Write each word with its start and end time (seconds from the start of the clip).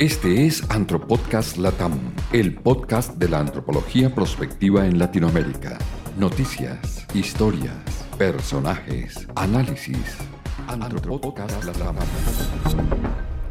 Este 0.00 0.46
es 0.46 0.64
Antropodcast 0.70 1.58
Latam, 1.58 1.92
el 2.32 2.54
podcast 2.54 3.16
de 3.16 3.28
la 3.28 3.40
antropología 3.40 4.14
prospectiva 4.14 4.86
en 4.86 4.98
Latinoamérica. 4.98 5.76
Noticias, 6.16 7.06
historias, 7.12 7.74
personajes, 8.16 9.28
análisis. 9.36 10.16
Antropodcast 10.68 11.64
Latam. 11.64 11.96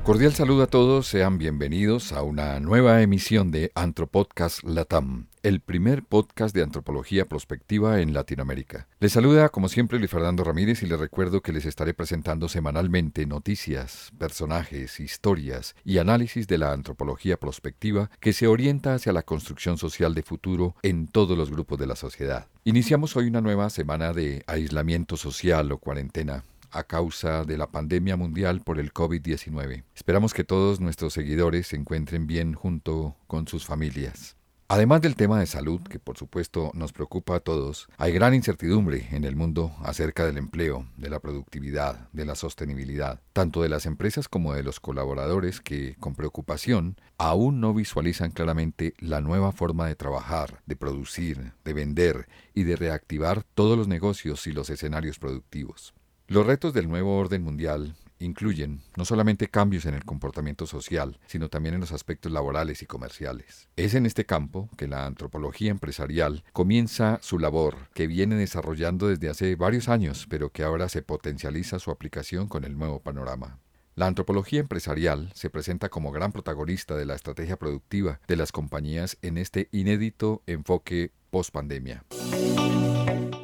Cordial 0.10 0.34
saludo 0.34 0.64
a 0.64 0.68
todos, 0.68 1.06
sean 1.06 1.38
bienvenidos 1.38 2.14
a 2.14 2.24
una 2.24 2.60
nueva 2.60 3.04
emisión 3.04 3.52
de 3.52 3.72
Antropodcast 3.76 4.64
Latam, 4.64 5.28
el 5.44 5.60
primer 5.60 6.02
podcast 6.02 6.56
de 6.56 6.64
antropología 6.64 7.26
prospectiva 7.26 8.02
en 8.02 8.16
Latinoamérica. 8.16 8.88
Les 9.00 9.12
saluda 9.12 9.50
como 9.50 9.70
siempre 9.70 10.00
Luis 10.00 10.10
Fernando 10.10 10.44
Ramírez 10.44 10.82
y 10.82 10.88
les 10.88 11.00
recuerdo 11.00 11.42
que 11.42 11.54
les 11.54 11.68
estaré 11.68 11.94
presentando 11.94 12.50
semanalmente 12.50 13.28
noticias, 13.28 14.12
personajes, 14.18 15.00
historias 15.00 15.76
y 15.86 16.00
análisis 16.00 16.48
de 16.48 16.58
la 16.58 16.72
antropología 16.72 17.38
prospectiva 17.38 18.10
que 18.20 18.34
se 18.34 18.48
orienta 18.48 18.96
hacia 18.96 19.14
la 19.14 19.22
construcción 19.22 19.78
social 19.78 20.16
de 20.16 20.24
futuro 20.24 20.74
en 20.82 21.08
todos 21.08 21.38
los 21.38 21.52
grupos 21.52 21.78
de 21.78 21.86
la 21.86 21.96
sociedad. 21.96 22.48
Iniciamos 22.64 23.16
hoy 23.16 23.28
una 23.28 23.42
nueva 23.42 23.70
semana 23.70 24.12
de 24.12 24.44
aislamiento 24.48 25.18
social 25.18 25.72
o 25.72 25.78
cuarentena 25.78 26.46
a 26.72 26.84
causa 26.84 27.44
de 27.44 27.58
la 27.58 27.68
pandemia 27.68 28.16
mundial 28.16 28.62
por 28.62 28.80
el 28.80 28.94
COVID-19. 28.94 29.84
Esperamos 29.96 30.34
que 30.34 30.44
todos 30.44 30.80
nuestros 30.80 31.14
seguidores 31.14 31.68
se 31.68 31.76
encuentren 31.76 32.28
bien 32.28 32.54
junto 32.54 33.16
con 33.28 33.48
sus 33.48 33.66
familias. 33.66 34.36
Además 34.72 35.02
del 35.02 35.16
tema 35.16 35.40
de 35.40 35.48
salud, 35.48 35.82
que 35.82 35.98
por 35.98 36.16
supuesto 36.16 36.70
nos 36.76 36.94
preocupa 36.94 37.36
a 37.36 37.40
todos, 37.40 37.88
hay 37.98 38.12
gran 38.12 38.36
incertidumbre 38.36 39.08
en 39.10 39.24
el 39.24 39.36
mundo 39.36 39.76
acerca 39.82 40.28
del 40.28 40.38
empleo, 40.38 40.86
de 40.96 41.10
la 41.10 41.20
productividad, 41.20 42.08
de 42.14 42.24
la 42.24 42.36
sostenibilidad, 42.36 43.20
tanto 43.34 43.64
de 43.64 43.70
las 43.70 43.88
empresas 43.88 44.28
como 44.28 44.54
de 44.54 44.62
los 44.62 44.80
colaboradores 44.80 45.60
que, 45.60 45.96
con 46.00 46.14
preocupación, 46.14 46.98
aún 47.18 47.60
no 47.62 47.74
visualizan 47.74 48.30
claramente 48.30 48.94
la 49.00 49.22
nueva 49.22 49.54
forma 49.54 49.88
de 49.88 49.96
trabajar, 49.96 50.62
de 50.68 50.76
producir, 50.76 51.54
de 51.66 51.74
vender 51.74 52.28
y 52.54 52.62
de 52.62 52.76
reactivar 52.76 53.42
todos 53.56 53.76
los 53.76 53.88
negocios 53.88 54.46
y 54.46 54.52
los 54.52 54.70
escenarios 54.70 55.18
productivos. 55.18 55.96
Los 56.30 56.46
retos 56.46 56.76
del 56.76 56.88
nuevo 56.88 57.18
orden 57.18 57.44
mundial 57.44 57.96
incluyen 58.20 58.82
no 58.96 59.04
solamente 59.04 59.48
cambios 59.48 59.88
en 59.88 59.96
el 59.96 60.06
comportamiento 60.06 60.68
social, 60.68 61.20
sino 61.26 61.50
también 61.50 61.74
en 61.74 61.82
los 61.82 61.92
aspectos 61.92 62.32
laborales 62.32 62.84
y 62.84 62.86
comerciales. 62.86 63.68
Es 63.76 63.96
en 63.96 64.06
este 64.06 64.26
campo 64.26 64.70
que 64.78 64.88
la 64.88 65.08
antropología 65.08 65.72
empresarial 65.72 66.44
comienza 66.54 67.18
su 67.24 67.40
labor, 67.40 67.90
que 67.96 68.06
viene 68.06 68.36
desarrollando 68.36 69.08
desde 69.08 69.28
hace 69.28 69.56
varios 69.56 69.90
años, 69.90 70.28
pero 70.30 70.52
que 70.52 70.62
ahora 70.62 70.88
se 70.88 71.02
potencializa 71.02 71.80
su 71.80 71.90
aplicación 71.90 72.48
con 72.48 72.64
el 72.64 72.78
nuevo 72.78 73.00
panorama. 73.00 73.58
La 73.96 74.06
antropología 74.06 74.60
empresarial 74.60 75.32
se 75.34 75.50
presenta 75.50 75.90
como 75.90 76.12
gran 76.12 76.32
protagonista 76.32 76.96
de 76.96 77.08
la 77.08 77.16
estrategia 77.16 77.58
productiva 77.58 78.20
de 78.28 78.36
las 78.36 78.52
compañías 78.52 79.18
en 79.24 79.40
este 79.40 79.68
inédito 79.72 80.44
enfoque 80.46 81.12
post-pandemia. 81.32 82.04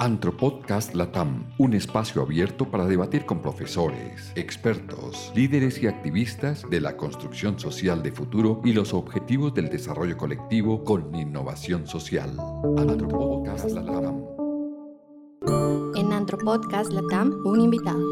Antropodcast 0.05 0.93
Latam, 0.93 1.51
un 1.57 1.73
espacio 1.73 2.21
abierto 2.21 2.69
para 2.69 2.85
debatir 2.85 3.25
con 3.25 3.41
profesores, 3.41 4.31
expertos, 4.35 5.31
líderes 5.35 5.81
y 5.81 5.87
activistas 5.87 6.61
de 6.69 6.79
la 6.79 6.95
construcción 6.95 7.57
social 7.57 8.03
de 8.03 8.11
futuro 8.11 8.61
y 8.63 8.73
los 8.73 8.93
objetivos 8.93 9.55
del 9.55 9.67
desarrollo 9.67 10.15
colectivo 10.15 10.83
con 10.83 11.15
innovación 11.15 11.87
social. 11.87 12.37
Antropodcast 12.77 13.71
Latam. 13.71 14.23
En 15.95 16.13
Antropodcast 16.13 16.93
Latam, 16.93 17.41
un 17.43 17.61
invitado. 17.61 18.05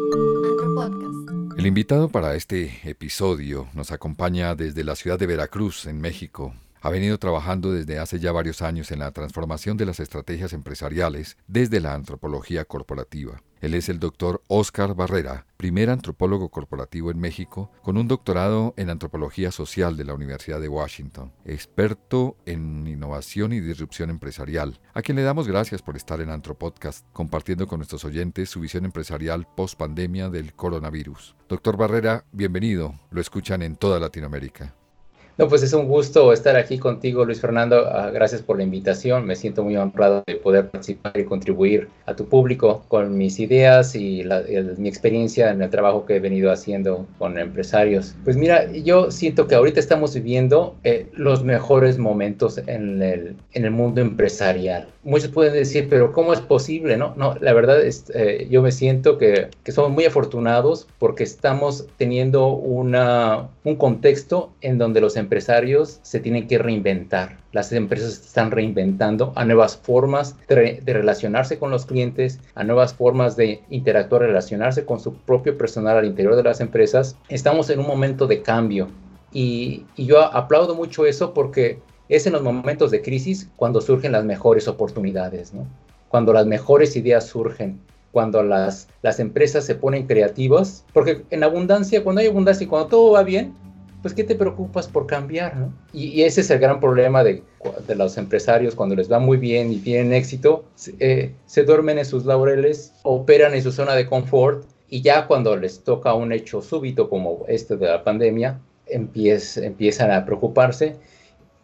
Antropodcast. 0.49 1.59
El 1.59 1.67
invitado 1.67 2.09
para 2.09 2.33
este 2.33 2.73
episodio 2.85 3.67
nos 3.75 3.91
acompaña 3.91 4.55
desde 4.55 4.83
la 4.83 4.95
ciudad 4.95 5.19
de 5.19 5.27
Veracruz, 5.27 5.85
en 5.85 6.01
México, 6.01 6.55
ha 6.83 6.89
venido 6.89 7.17
trabajando 7.17 7.71
desde 7.71 7.97
hace 7.97 8.19
ya 8.19 8.33
varios 8.33 8.61
años 8.61 8.91
en 8.91 8.99
la 8.99 9.11
transformación 9.11 9.77
de 9.77 9.85
las 9.85 10.01
estrategias 10.01 10.51
empresariales 10.51 11.37
desde 11.47 11.79
la 11.79 11.93
antropología 11.93 12.65
corporativa. 12.65 13.41
Él 13.61 13.73
es 13.73 13.87
el 13.87 14.01
doctor 14.01 14.41
Oscar 14.49 14.93
Barrera, 14.93 15.45
primer 15.55 15.89
antropólogo 15.89 16.49
corporativo 16.49 17.09
en 17.09 17.19
México, 17.21 17.71
con 17.83 17.95
un 17.95 18.09
doctorado 18.09 18.73
en 18.75 18.89
antropología 18.89 19.53
social 19.53 19.95
de 19.95 20.03
la 20.03 20.13
Universidad 20.13 20.59
de 20.59 20.67
Washington, 20.67 21.31
experto 21.45 22.35
en 22.45 22.85
innovación 22.85 23.53
y 23.53 23.61
disrupción 23.61 24.09
empresarial, 24.09 24.81
a 24.93 25.01
quien 25.01 25.15
le 25.15 25.23
damos 25.23 25.47
gracias 25.47 25.81
por 25.81 25.95
estar 25.95 26.19
en 26.19 26.31
Antropodcast, 26.31 27.05
compartiendo 27.13 27.65
con 27.65 27.79
nuestros 27.79 28.03
oyentes 28.03 28.49
su 28.49 28.59
visión 28.59 28.83
empresarial 28.83 29.47
post 29.55 29.79
pandemia 29.79 30.29
del 30.29 30.53
coronavirus. 30.53 31.37
Doctor 31.47 31.77
Barrera, 31.77 32.25
bienvenido, 32.33 32.93
lo 33.09 33.21
escuchan 33.21 33.61
en 33.61 33.77
toda 33.77 34.01
Latinoamérica. 34.01 34.75
No, 35.35 35.47
pues 35.47 35.63
es 35.63 35.73
un 35.73 35.87
gusto 35.87 36.31
estar 36.31 36.55
aquí 36.55 36.77
contigo, 36.77 37.25
Luis 37.25 37.41
Fernando. 37.41 37.87
Ah, 37.87 38.11
gracias 38.11 38.43
por 38.43 38.57
la 38.57 38.63
invitación. 38.63 39.25
Me 39.25 39.35
siento 39.35 39.63
muy 39.63 39.75
honrado 39.75 40.23
de 40.27 40.35
poder 40.35 40.69
participar 40.69 41.17
y 41.19 41.25
contribuir 41.25 41.87
a 42.05 42.15
tu 42.15 42.25
público 42.25 42.83
con 42.87 43.17
mis 43.17 43.39
ideas 43.39 43.95
y 43.95 44.23
mi 44.77 44.87
experiencia 44.87 45.49
en 45.49 45.63
el 45.63 45.71
trabajo 45.71 46.05
que 46.05 46.17
he 46.17 46.19
venido 46.19 46.51
haciendo 46.51 47.07
con 47.17 47.39
empresarios. 47.39 48.15
Pues 48.23 48.37
mira, 48.37 48.71
yo 48.71 49.09
siento 49.09 49.47
que 49.47 49.55
ahorita 49.55 49.79
estamos 49.79 50.13
viviendo 50.13 50.75
eh, 50.83 51.07
los 51.13 51.43
mejores 51.43 51.97
momentos 51.97 52.59
en 52.67 53.01
el, 53.01 53.35
en 53.53 53.65
el 53.65 53.71
mundo 53.71 54.01
empresarial. 54.01 54.87
Muchos 55.03 55.29
pueden 55.29 55.53
decir, 55.53 55.87
pero 55.89 56.13
¿cómo 56.13 56.33
es 56.33 56.41
posible? 56.41 56.95
No, 56.95 57.15
no 57.17 57.35
la 57.41 57.53
verdad 57.53 57.81
es, 57.81 58.05
eh, 58.13 58.47
yo 58.51 58.61
me 58.61 58.71
siento 58.71 59.17
que, 59.17 59.49
que 59.63 59.71
somos 59.71 59.89
muy 59.89 60.05
afortunados 60.05 60.87
porque 60.99 61.23
estamos 61.23 61.87
teniendo 61.97 62.49
una, 62.49 63.49
un 63.63 63.75
contexto 63.75 64.51
en 64.61 64.77
donde 64.77 65.01
los 65.01 65.17
empresarios 65.23 65.99
se 66.03 66.19
tienen 66.19 66.47
que 66.47 66.57
reinventar. 66.57 67.37
Las 67.51 67.71
empresas 67.71 68.13
están 68.13 68.51
reinventando 68.51 69.33
a 69.35 69.45
nuevas 69.45 69.77
formas 69.77 70.35
de, 70.47 70.81
relacionarse 70.85 71.57
con 71.57 71.71
los 71.71 71.85
clientes, 71.85 72.39
a 72.55 72.63
nuevas 72.63 72.93
formas 72.93 73.35
de 73.35 73.61
interactuar, 73.69 74.21
relacionarse 74.21 74.85
con 74.85 74.99
su 74.99 75.13
propio 75.13 75.57
personal 75.57 75.97
al 75.97 76.05
interior 76.05 76.35
de 76.35 76.43
las 76.43 76.61
empresas. 76.61 77.17
Estamos 77.29 77.69
en 77.69 77.79
un 77.79 77.87
momento 77.87 78.27
de 78.27 78.41
cambio 78.41 78.89
y, 79.31 79.85
yo 79.97 80.21
aplaudo 80.21 80.75
mucho 80.75 81.05
eso 81.05 81.33
porque 81.33 81.79
es 82.09 82.27
en 82.27 82.33
los 82.33 82.43
momentos 82.43 82.91
de 82.91 83.01
crisis 83.01 83.49
cuando 83.55 83.81
surgen 83.81 84.11
las 84.11 84.25
mejores 84.25 84.67
oportunidades, 84.67 85.53
cuando 86.09 86.33
las 86.33 86.45
mejores 86.45 86.95
ideas 86.95 87.25
surgen, 87.25 87.79
cuando 88.11 88.43
las, 88.43 88.87
las 89.01 89.19
empresas 89.19 89.65
se 89.65 89.73
ponen 89.73 90.05
creativas, 90.05 90.85
porque 90.93 91.23
en 91.31 91.43
abundancia, 91.43 92.03
cuando 92.03 92.21
hay 92.21 92.27
abundancia 92.27 92.65
y 92.65 92.67
cuando 92.67 92.87
todo 92.87 93.11
va 93.13 93.23
bien, 93.23 93.55
pues 94.03 94.13
¿qué 94.13 94.25
te 94.25 94.35
preocupas 94.35 94.87
por 94.87 95.07
cambiar? 95.07 95.55
¿no? 95.55 95.73
Y, 95.93 96.21
ese 96.23 96.41
es 96.41 96.51
el 96.51 96.59
gran 96.59 96.81
problema 96.81 97.23
de, 97.23 97.41
de, 97.87 97.95
los 97.95 98.17
empresarios 98.17 98.75
cuando 98.75 98.95
les 98.95 99.09
va 99.09 99.17
muy 99.17 99.37
bien 99.37 99.71
y 99.71 99.77
tienen 99.77 100.13
éxito, 100.13 100.65
eh, 100.99 101.33
se 101.45 101.63
duermen 101.63 101.97
en 101.97 102.05
sus 102.05 102.25
laureles, 102.25 102.93
operan 103.03 103.55
en 103.55 103.63
su 103.63 103.71
zona 103.71 103.95
de 103.95 104.05
confort 104.05 104.65
y 104.89 105.01
ya 105.01 105.25
cuando 105.25 105.55
les 105.55 105.85
toca 105.85 106.13
un 106.13 106.33
hecho 106.33 106.61
súbito 106.61 107.09
como 107.09 107.45
este 107.47 107.77
de 107.77 107.87
la 107.87 108.03
pandemia, 108.03 108.59
empiezan 108.85 110.11
a 110.11 110.25
preocuparse 110.25 110.97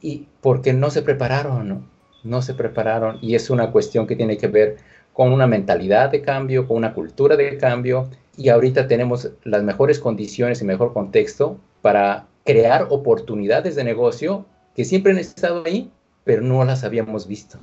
y 0.01 0.25
porque 0.39 0.71
no 0.71 0.89
se 0.91 1.01
prepararon, 1.01 1.67
¿no? 1.67 1.89
No 2.23 2.41
se 2.41 2.53
prepararon 2.53 3.19
y 3.21 3.35
es 3.35 3.49
una 3.49 3.69
cuestión 3.71 4.07
que 4.07 4.15
tiene 4.15 4.37
que 4.37 4.47
ver 4.47 4.77
con 5.11 5.33
una 5.33 5.45
mentalidad 5.45 6.09
de 6.09 6.21
cambio, 6.21 6.65
con 6.65 6.77
una 6.77 6.93
cultura 6.93 7.35
de 7.35 7.57
cambio 7.57 8.09
y 8.39 8.47
ahorita 8.47 8.87
tenemos 8.87 9.31
las 9.43 9.63
mejores 9.63 9.99
condiciones 9.99 10.61
y 10.61 10.65
mejor 10.65 10.93
contexto 10.93 11.59
para 11.81 12.25
crear 12.45 12.87
oportunidades 12.89 13.75
de 13.75 13.83
negocio 13.83 14.45
que 14.73 14.85
siempre 14.85 15.11
han 15.11 15.17
estado 15.17 15.61
ahí, 15.65 15.91
pero 16.23 16.41
no 16.41 16.63
las 16.63 16.85
habíamos 16.85 17.27
visto. 17.27 17.59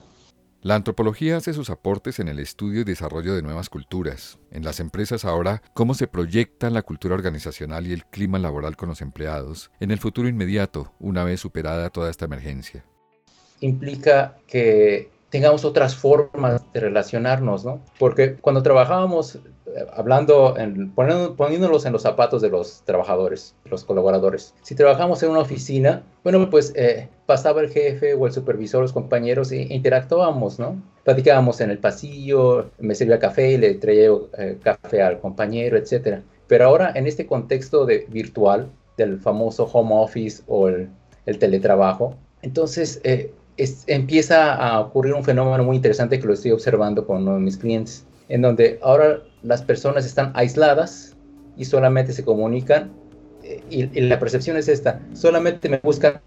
La 0.61 0.75
antropología 0.75 1.39
hace 1.39 1.55
sus 1.55 1.71
aportes 1.71 2.19
en 2.19 2.29
el 2.29 2.39
estudio 2.39 2.83
y 2.83 2.85
desarrollo 2.85 3.35
de 3.35 3.41
nuevas 3.41 3.71
culturas. 3.71 4.39
En 4.51 4.65
las 4.65 4.79
empresas 4.79 5.25
ahora, 5.25 5.63
cómo 5.73 5.95
se 5.95 6.09
proyecta 6.09 6.69
la 6.69 6.83
cultura 6.83 7.15
organizacional 7.15 7.87
y 7.87 7.95
el 7.95 8.05
clima 8.05 8.39
laboral 8.39 8.77
con 8.77 8.91
los 8.91 9.01
empleados 9.01 9.71
en 9.81 9.93
el 9.93 9.99
futuro 9.99 10.29
inmediato, 10.29 10.93
una 10.99 11.25
vez 11.25 11.41
superada 11.41 11.89
toda 11.89 12.11
esta 12.11 12.27
emergencia. 12.27 12.85
Implica 13.61 14.37
que 14.47 15.09
tengamos 15.37 15.67
otras 15.67 15.95
formas 15.95 16.63
de 16.73 16.81
relacionarnos, 16.81 17.63
¿no? 17.63 17.83
Porque 17.99 18.37
cuando 18.37 18.63
trabajábamos 18.63 19.39
hablando, 19.93 20.57
en, 20.57 20.93
poniéndolos 20.93 21.85
en 21.85 21.93
los 21.93 22.01
zapatos 22.01 22.41
de 22.41 22.49
los 22.49 22.81
trabajadores, 22.87 23.55
los 23.67 23.85
colaboradores. 23.85 24.55
Si 24.63 24.75
trabajamos 24.75 25.23
en 25.23 25.29
una 25.29 25.41
oficina, 25.41 26.05
bueno, 26.25 26.49
pues 26.49 26.73
eh, 26.75 27.11
pasaba 27.27 27.61
el 27.61 27.69
jefe 27.69 28.15
o 28.15 28.27
el 28.27 28.33
supervisor, 28.33 28.81
los 28.81 28.95
compañeros 28.95 29.53
e 29.53 29.67
interactuábamos, 29.75 30.59
¿no? 30.59 30.83
Platicábamos 31.05 31.61
en 31.61 31.71
el 31.71 31.81
pasillo, 31.81 32.71
me 32.79 32.95
servía 32.95 33.19
café 33.19 33.53
y 33.53 33.59
le 33.59 33.75
traía 33.75 34.09
eh, 34.39 34.57
café 34.63 35.03
al 35.03 35.21
compañero, 35.21 35.77
etc. 35.77 36.21
Pero 36.47 36.65
ahora, 36.65 36.93
en 36.95 37.07
este 37.07 37.27
contexto 37.27 37.85
de, 37.85 38.07
virtual, 38.09 38.71
del 38.97 39.21
famoso 39.21 39.65
home 39.71 39.97
office 39.97 40.43
o 40.47 40.69
el, 40.69 40.89
teletrabajo, 41.39 42.15
entonces 42.41 43.03
eh, 43.05 43.35
empieza 43.87 44.55
a 44.55 44.81
ocurrir 44.81 45.15
un 45.15 45.25
fenómeno 45.25 45.65
muy 45.65 45.77
interesante 45.77 46.21
que 46.21 46.27
lo 46.27 46.35
estoy 46.35 46.53
observando 46.53 47.07
con 47.07 47.23
uno 47.23 47.35
de 47.35 47.41
mis 47.41 47.57
clientes 47.57 48.07
en 48.29 48.43
donde 48.43 48.79
ahora 48.83 49.23
las 49.43 49.63
personas 49.63 50.05
están 50.05 50.33
aisladas 50.35 51.17
y 51.57 51.65
solamente 51.65 52.13
se 52.13 52.25
comunican 52.25 52.91
y, 53.71 53.87
la 54.01 54.19
percepción 54.19 54.57
es 54.57 54.69
esta, 54.69 55.01
solamente 55.13 55.69
me 55.69 55.79
buscan 55.79 56.21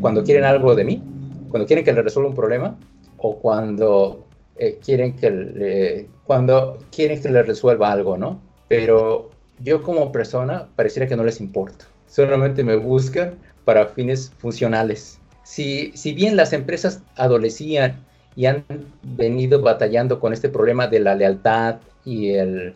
cuando 0.00 0.24
quieren 0.24 0.44
algo 0.44 0.74
de 0.74 0.84
mí, 0.84 1.02
cuando 1.50 1.66
quieren 1.66 1.84
que 1.84 1.92
les 1.92 2.04
resuelva 2.04 2.30
un 2.30 2.36
problema 2.36 2.76
o 3.18 3.36
cuando 3.36 4.26
eh, 4.56 4.78
quieren 4.84 5.14
que 5.14 5.30
le, 5.30 6.08
cuando 6.24 6.78
quieren 6.90 7.22
que 7.22 7.28
les 7.28 7.46
resuelva 7.46 7.92
algo, 7.92 8.16
¿no? 8.16 8.40
Pero 8.68 9.30
yo 9.60 9.82
como 9.82 10.10
persona 10.10 10.68
pareciera 10.74 11.06
que 11.06 11.16
no 11.16 11.24
les 11.24 11.40
importa, 11.40 11.84
solamente 12.08 12.64
me 12.64 12.76
buscan 12.76 13.34
para 13.64 13.86
fines 13.86 14.32
funcionales. 14.38 15.20
Si, 15.46 15.92
si 15.94 16.12
bien 16.12 16.36
las 16.36 16.52
empresas 16.52 17.02
adolecían 17.14 18.04
y 18.34 18.46
han 18.46 18.64
venido 19.02 19.62
batallando 19.62 20.18
con 20.18 20.32
este 20.32 20.48
problema 20.48 20.88
de 20.88 20.98
la 20.98 21.14
lealtad 21.14 21.76
y 22.04 22.30
el 22.30 22.74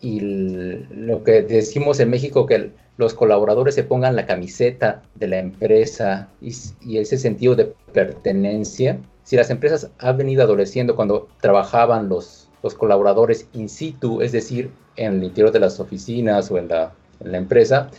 lo 0.00 1.22
que 1.24 1.42
decimos 1.42 2.00
en 2.00 2.10
México 2.10 2.46
que 2.46 2.70
los 2.96 3.14
colaboradores 3.14 3.76
se 3.76 3.84
pongan 3.84 4.16
la 4.16 4.26
camiseta 4.26 5.02
de 5.14 5.28
la 5.28 5.38
empresa 5.38 6.28
y, 6.40 6.98
ese 6.98 7.18
sentido 7.18 7.54
de 7.54 7.72
pertenencia. 7.92 8.98
Si 9.22 9.36
las 9.36 9.50
empresas 9.50 9.90
han 9.98 10.16
venido 10.16 10.42
adoleciendo 10.42 10.96
cuando 10.96 11.28
trabajaban 11.40 12.08
los, 12.08 12.48
los 12.62 12.74
colaboradores 12.74 13.46
in 13.52 13.68
situ, 13.68 14.20
es 14.20 14.32
decir, 14.32 14.70
en 14.96 15.18
el 15.18 15.24
interior 15.24 15.52
de 15.52 15.60
las 15.60 15.78
oficinas 15.78 16.50
o 16.50 16.58
en 16.58 16.68
la 16.68 16.92
empresa, 17.20 17.90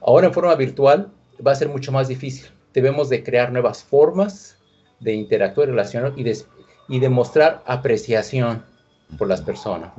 ahora 0.00 0.28
en 0.28 0.32
forma 0.32 0.54
virtual 0.54 1.08
va 1.44 1.52
a 1.52 1.56
ser 1.56 1.68
mucho 1.68 1.90
más 1.90 2.06
difícil. 2.06 2.53
Debemos 2.74 3.08
de 3.08 3.22
crear 3.22 3.50
nuevas 3.50 3.82
formas 3.82 4.58
de 5.00 5.14
interactuar, 5.14 5.68
relacionar 5.68 6.12
y 6.16 6.24
de, 6.24 6.36
y 6.88 6.98
demostrar 6.98 7.62
apreciación 7.66 8.62
por 9.16 9.28
las 9.28 9.40
personas. 9.40 9.92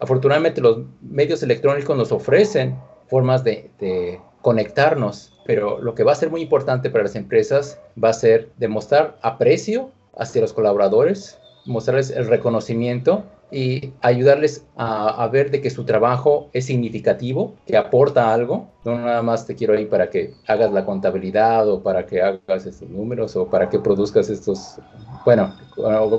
Afortunadamente 0.00 0.60
los 0.60 0.78
medios 1.00 1.42
electrónicos 1.42 1.96
nos 1.96 2.12
ofrecen 2.12 2.78
formas 3.08 3.42
de, 3.42 4.20
conectarnos, 4.42 5.32
pero 5.44 5.80
lo 5.80 5.96
que 5.96 6.04
va 6.04 6.12
a 6.12 6.14
ser 6.14 6.30
muy 6.30 6.40
importante 6.42 6.90
para 6.90 7.02
las 7.02 7.16
empresas 7.16 7.80
va 8.02 8.10
a 8.10 8.12
ser 8.12 8.50
demostrar 8.56 9.18
aprecio 9.20 9.90
hacia 10.16 10.40
los 10.40 10.52
colaboradores, 10.52 11.38
mostrarles 11.66 12.10
el 12.10 12.28
reconocimiento 12.28 13.24
y 13.50 13.92
ayudarles 14.02 14.64
a, 14.76 15.26
ver 15.28 15.50
de 15.50 15.60
que 15.60 15.70
su 15.70 15.84
trabajo 15.84 16.50
es 16.52 16.66
significativo, 16.66 17.54
que 17.66 17.76
aporta 17.76 18.32
algo. 18.32 18.68
No 18.84 18.98
nada 18.98 19.22
más 19.22 19.46
te 19.46 19.54
quiero 19.54 19.74
ahí 19.74 19.86
para 19.86 20.10
que 20.10 20.34
hagas 20.46 20.70
la 20.72 20.84
contabilidad 20.84 21.68
o 21.68 21.82
para 21.82 22.04
que 22.04 22.20
hagas 22.20 22.66
estos 22.66 22.88
números 22.90 23.36
o 23.36 23.46
para 23.46 23.68
que 23.68 23.78
produzcas 23.78 24.28
estos... 24.28 24.76
Bueno, 25.24 25.54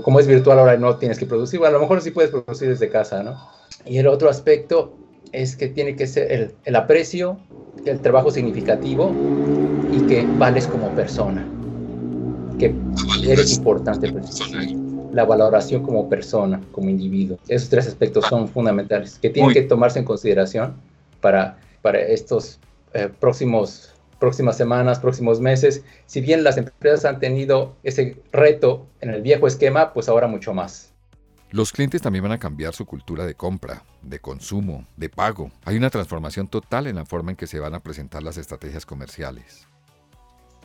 como 0.04 0.20
es 0.20 0.28
virtual 0.28 0.60
ahora 0.60 0.78
no 0.78 0.96
tienes 0.98 1.20
que 1.20 1.26
producir, 1.26 1.64
a 1.64 1.72
lo 1.72 1.80
mejor 1.80 2.02
sí 2.02 2.12
puedes 2.12 2.32
producir 2.32 2.70
desde 2.70 2.90
casa, 2.90 3.22
¿no? 3.22 3.38
Y 3.86 3.98
el 3.98 4.08
otro 4.08 4.30
aspecto 4.30 4.94
es 5.32 5.56
que 5.56 5.68
tiene 5.68 5.96
que 5.96 6.08
ser 6.08 6.32
el, 6.32 6.56
el 6.66 6.76
aprecio, 6.76 7.38
el 7.86 8.00
trabajo 8.00 8.32
significativo 8.32 9.12
y 9.92 10.02
que 10.08 10.26
vales 10.38 10.68
como 10.68 10.90
persona, 10.90 11.48
que 12.58 12.74
eres 13.24 13.58
importante 13.58 14.12
la 15.12 15.26
valoración 15.26 15.84
como 15.84 16.10
persona, 16.10 16.62
como 16.72 16.90
individuo. 16.90 17.38
Esos 17.48 17.70
tres 17.70 17.88
aspectos 17.88 18.26
son 18.26 18.48
fundamentales 18.48 19.20
que 19.20 19.30
tienen 19.30 19.54
que 19.54 19.64
tomarse 19.64 20.00
en 20.00 20.06
consideración 20.06 20.76
para, 21.22 21.58
para 21.82 22.00
estos 22.00 22.60
eh, 22.94 23.10
próximos 23.20 23.94
próximas 24.20 24.58
semanas, 24.58 25.00
próximos 25.00 25.40
meses. 25.40 25.84
Si 26.06 26.22
bien 26.22 26.44
las 26.44 26.58
empresas 26.58 27.06
han 27.06 27.20
tenido 27.20 27.76
ese 27.84 28.22
reto 28.32 28.86
en 29.02 29.12
el 29.12 29.22
viejo 29.22 29.48
esquema, 29.48 29.94
pues 29.94 30.10
ahora 30.10 30.28
mucho 30.28 30.54
más. 30.54 30.94
Los 31.52 31.72
clientes 31.72 32.02
también 32.02 32.24
van 32.24 32.34
a 32.34 32.38
cambiar 32.38 32.76
su 32.76 32.86
cultura 32.86 33.26
de 33.26 33.34
compra, 33.34 33.84
de 34.04 34.20
consumo, 34.20 34.86
de 34.98 35.10
pago. 35.10 35.50
Hay 35.66 35.78
una 35.78 35.90
transformación 35.90 36.48
total 36.48 36.86
en 36.86 36.98
la 36.98 37.06
forma 37.06 37.32
en 37.32 37.38
que 37.38 37.48
se 37.48 37.60
van 37.60 37.74
a 37.74 37.80
presentar 37.80 38.22
las 38.22 38.38
estrategias 38.38 38.86
comerciales. 38.86 39.66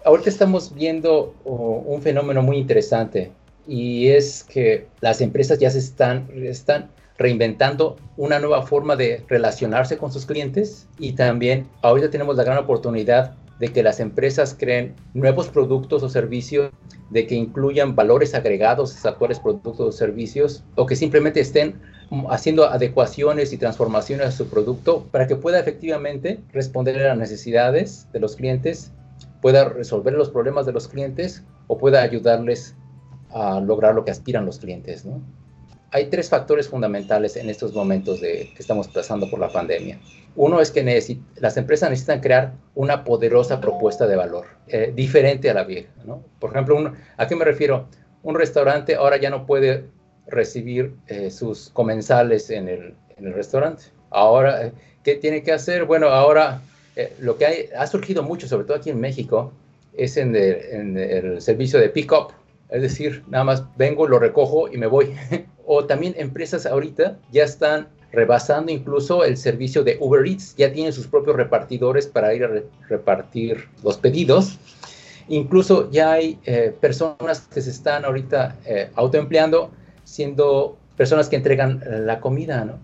Ahorita 0.05 0.29
estamos 0.29 0.75
viendo 0.75 1.35
oh, 1.45 1.83
un 1.87 2.03
fenómeno 2.03 2.43
muy 2.43 2.59
interesante 2.59 3.33
y 3.67 4.09
es 4.09 4.45
que 4.45 4.87
las 5.01 5.21
empresas 5.21 5.59
ya 5.59 5.71
se 5.71 5.79
están, 5.79 6.29
están 6.35 6.91
reinventando 7.17 7.97
una 8.17 8.41
nueva 8.41 8.63
forma 8.63 8.97
de 8.97 9.23
relacionarse 9.29 9.97
con 9.97 10.13
sus 10.13 10.27
clientes 10.27 10.89
y 10.99 11.13
también 11.13 11.69
ahorita 11.83 12.11
tenemos 12.11 12.37
la 12.37 12.45
gran 12.45 12.59
oportunidad 12.59 13.35
de 13.61 13.69
que 13.69 13.83
las 13.83 14.01
empresas 14.01 14.57
creen 14.59 14.95
nuevos 15.15 15.49
productos 15.49 16.03
o 16.03 16.09
servicios, 16.09 16.71
de 17.11 17.27
que 17.27 17.37
incluyan 17.37 17.95
valores 17.95 18.35
agregados 18.35 18.91
a 18.91 18.95
sus 18.97 19.07
actuales 19.07 19.39
productos 19.39 19.79
o 19.79 19.93
servicios, 19.93 20.65
o 20.75 20.87
que 20.87 20.97
simplemente 20.97 21.41
estén 21.41 21.81
haciendo 22.29 22.67
adecuaciones 22.67 23.53
y 23.53 23.57
transformaciones 23.57 24.27
a 24.27 24.33
su 24.33 24.49
producto 24.49 25.07
para 25.11 25.27
que 25.27 25.37
pueda 25.37 25.61
efectivamente 25.61 26.41
responder 26.53 27.01
a 27.01 27.09
las 27.09 27.19
necesidades 27.19 28.09
de 28.13 28.21
los 28.21 28.37
clientes, 28.37 28.91
pueda 29.41 29.69
resolver 29.69 30.15
los 30.15 30.31
problemas 30.31 30.67
de 30.67 30.73
los 30.73 30.89
clientes 30.89 31.45
o 31.69 31.79
pueda 31.79 32.03
ayudarles 32.03 32.75
a 33.35 33.61
lograr 33.61 33.95
lo 33.95 34.05
que 34.05 34.13
aspiran 34.13 34.47
los 34.47 34.59
clientes. 34.59 35.05
Hay 35.91 36.07
tres 36.07 36.29
factores 36.29 36.69
fundamentales 36.69 37.37
en 37.37 37.51
estos 37.51 37.75
momentos 37.75 38.21
de, 38.21 38.51
que 38.55 38.63
estamos 38.63 38.89
pasando 38.89 39.29
por 39.29 39.41
la 39.41 39.49
pandemia. 39.49 39.99
Uno 40.37 40.61
es 40.61 40.71
que 40.71 40.83
las 41.37 41.57
empresas 41.57 41.91
necesitan 41.91 42.21
crear 42.21 42.55
una 42.75 43.05
poderosa 43.05 43.61
propuesta 43.61 44.07
de 44.07 44.17
valor, 44.17 44.47
eh, 44.69 44.93
diferente 44.95 45.51
a 45.51 45.55
la 45.55 45.65
vieja. 45.65 45.91
Por 46.39 46.51
ejemplo, 46.51 46.93
¿a 47.17 47.27
qué 47.27 47.37
me 47.37 47.45
refiero? 47.45 47.89
Un 48.23 48.37
restaurante 48.37 48.95
ahora 48.95 49.17
ya 49.17 49.31
no 49.31 49.47
puede 49.47 49.85
recibir 50.29 50.95
eh, 51.09 51.31
sus 51.31 51.71
comensales 51.71 52.51
en 52.51 52.69
el, 52.69 52.95
en 53.17 53.27
el 53.27 53.35
restaurante. 53.35 53.85
Ahora, 54.11 54.67
eh, 54.67 54.73
¿qué 55.03 55.17
tiene 55.17 55.43
que 55.43 55.53
hacer? 55.53 55.85
Bueno, 55.85 56.07
ahora 56.09 56.63
lo 57.19 57.37
que 57.37 57.71
ha 57.77 57.87
surgido 57.89 58.23
mucho, 58.23 58.47
sobre 58.47 58.65
todo 58.65 58.77
aquí 58.77 58.91
en 58.91 59.01
México, 59.01 59.53
es 59.97 60.17
en 60.17 60.37
el 60.37 61.41
servicio 61.43 61.81
de 61.81 61.89
pick-up. 61.89 62.33
Es 62.75 62.83
decir, 62.83 63.23
nada 63.29 63.45
más 63.45 63.65
vengo, 63.77 64.09
lo 64.09 64.19
recojo 64.19 64.69
y 64.69 64.77
me 64.79 64.89
voy. 64.89 65.15
o 65.67 65.85
también 65.85 66.13
empresas 66.19 66.67
ahorita 66.67 67.19
ya 67.31 67.45
están 67.45 67.87
rebasando 68.11 68.73
incluso 68.73 69.23
el 69.23 69.37
servicio 69.37 69.85
de 69.85 69.97
Uber 70.01 70.27
Eats, 70.27 70.57
ya 70.57 70.73
tienen 70.73 70.93
sus 70.93 71.07
propios 71.07 71.37
repartidores 71.37 72.09
para 72.09 72.35
ir 72.35 72.45
a 72.45 72.51
repartir 72.89 73.69
los 73.85 73.97
pedidos. 73.97 74.59
Incluso 75.29 75.89
ya 75.93 76.13
hay 76.13 76.39
eh, 76.47 76.75
personas 76.81 77.43
que 77.53 77.61
se 77.61 77.71
están 77.71 78.05
ahorita 78.05 78.57
eh, 78.67 78.91
autoempleando 78.97 79.71
siendo 80.03 80.77
personas 80.97 81.29
que 81.29 81.37
entregan 81.37 81.81
la 81.87 82.21
comida, 82.21 82.65
¿no? 82.65 82.79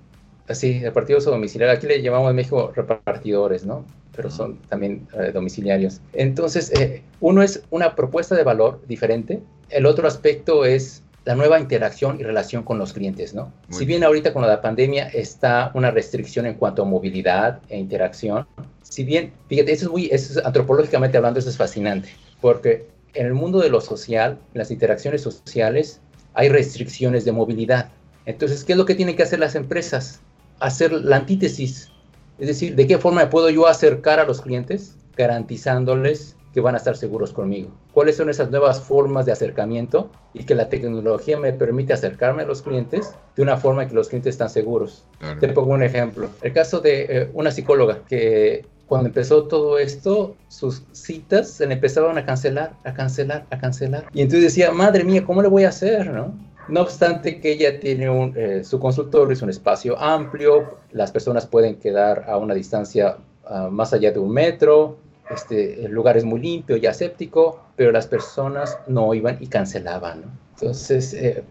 Así, 0.49 0.81
repartidos 0.81 1.27
o 1.27 1.33
domiciliarios. 1.33 1.79
Aquí 1.79 1.87
le 1.89 2.01
llamamos 2.01 2.31
en 2.31 2.37
México 2.37 2.73
repartidores, 2.75 3.67
¿no? 3.67 3.85
Pero 4.15 4.31
son 4.31 4.59
también 4.69 5.07
eh, 5.19 5.33
domiciliarios. 5.33 6.01
Entonces, 6.13 6.73
uno 7.21 7.43
es 7.43 7.63
una 7.71 7.95
propuesta 7.95 8.35
de 8.37 8.45
valor 8.45 8.81
diferente. 8.87 9.43
El 9.71 9.87
otro 9.87 10.07
aspecto 10.07 10.65
es 10.65 11.03
la 11.25 11.35
nueva 11.35 11.61
interacción 11.61 12.19
y 12.19 12.23
relación 12.23 12.63
con 12.63 12.79
los 12.79 12.93
clientes, 12.93 13.35
¿no? 13.35 13.53
si 13.69 13.85
bien 13.85 14.03
ahorita 14.03 14.33
con 14.33 14.43
la 14.43 14.61
pandemia 14.61 15.09
está 15.09 15.71
una 15.75 15.91
restricción 15.91 16.47
en 16.47 16.55
cuanto 16.55 16.83
a 16.83 16.85
movilidad 16.87 17.61
e 17.69 17.79
interacción, 17.79 18.47
si 18.83 19.05
bien, 19.05 19.33
fíjate, 19.49 19.73
eso 19.73 19.87
es 19.87 19.91
muy, 19.91 20.09
eso 20.11 20.41
antropológicamente 20.45 21.17
hablando, 21.17 21.39
eso 21.39 21.51
es 21.51 21.57
fascinante, 21.57 22.09
porque 22.41 22.89
en 23.15 23.27
el 23.27 23.35
mundo 23.35 23.61
de 23.61 23.69
lo 23.69 23.81
social, 23.81 24.39
en 24.55 24.59
las 24.59 24.71
interacciones 24.71 25.23
sociales, 25.23 26.01
hay 26.35 26.49
restricciones 26.49 27.25
de 27.25 27.33
movilidad. 27.33 27.91
Entonces, 28.27 28.65
¿qué 28.65 28.73
es 28.73 28.79
lo 28.79 28.87
que 28.87 28.95
tienen 28.95 29.17
que 29.17 29.23
hacer 29.23 29.39
las 29.39 29.55
empresas? 29.55 30.21
Hacer 30.61 30.93
la 30.93 31.17
antítesis. 31.17 31.91
Es 32.39 32.47
decir, 32.47 32.75
¿de 32.75 32.87
qué 32.87 32.99
forma 32.99 33.29
puedo 33.29 33.51
yo 33.51 33.67
acercar 33.67 34.21
a 34.21 34.25
los 34.25 34.41
clientes 34.41 34.97
garantizándoles 35.17 36.37
que 36.53 36.61
van 36.61 36.75
a 36.75 36.79
estar 36.79 36.97
seguros 36.97 37.33
conmigo. 37.33 37.71
¿Cuáles 37.93 38.17
son 38.17 38.29
esas 38.29 38.51
nuevas 38.51 38.81
formas 38.81 39.27
de 39.27 39.33
acercamiento 39.33 40.11
y 40.35 40.45
que 40.45 40.55
la 40.55 40.69
tecnología 40.69 41.39
me 41.39 41.53
permite 41.53 41.93
acercarme 41.93 42.43
a 42.43 42.47
los 42.47 42.63
clientes 42.63 43.15
de 43.37 43.43
una 43.43 43.57
forma 43.57 43.87
que 43.87 43.95
los 43.95 44.09
clientes 44.09 44.35
están 44.35 44.51
seguros? 44.51 45.05
Te 45.39 45.49
pongo 45.49 45.73
un 45.75 45.83
ejemplo. 45.83 46.29
El 46.43 46.53
caso 46.53 46.81
de 46.81 47.07
eh, 47.09 47.31
una 47.35 47.51
psicóloga 47.51 48.01
que 48.09 48.65
cuando 48.87 49.07
empezó 49.07 49.45
todo 49.45 49.79
esto, 49.79 50.35
sus 50.49 50.83
citas 50.91 51.49
se 51.49 51.65
le 51.67 51.75
empezaban 51.75 52.19
a 52.19 52.27
cancelar, 52.27 52.73
a 52.85 52.93
cancelar, 52.93 53.47
a 53.51 53.59
cancelar. 53.59 54.07
Y 54.13 54.23
entonces 54.23 54.53
decía, 54.53 54.73
madre 54.73 55.05
mía, 55.05 55.25
¿cómo 55.25 55.43
le 55.43 55.49
voy 55.49 55.63
a 55.63 55.69
hacer? 55.69 56.11
¿no? 56.11 56.35
No 56.67 56.83
obstante 56.83 57.41
que 57.41 57.53
ella 57.53 57.79
tiene 57.79 58.11
un, 58.11 58.33
eh, 58.37 58.65
su 58.65 58.79
consultorio, 58.79 59.33
es 59.33 59.43
un 59.43 59.51
espacio 59.51 59.99
amplio, 59.99 60.79
las 60.93 61.13
personas 61.13 61.47
pueden 61.47 61.77
quedar 61.77 62.25
a 62.29 62.37
una 62.37 62.55
distancia 62.55 63.19
ah, 63.45 63.69
más 63.71 63.93
allá 63.93 64.13
de 64.13 64.19
un 64.19 64.33
metro, 64.33 64.99
este, 65.31 65.85
el 65.85 65.93
lugar 65.93 66.17
es 66.17 66.25
muy 66.25 66.41
limpio 66.41 66.77
y 66.77 66.87
aséptico, 66.87 67.63
pero 67.77 67.93
las 67.93 68.07
personas 68.07 68.79
no 68.87 69.15
iban 69.15 69.39
y 69.41 69.47
cancelaban. 69.47 70.25
Entonces, 70.55 71.15
eh, 71.15 71.43